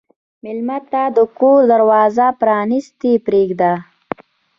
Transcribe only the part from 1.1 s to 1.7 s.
د کور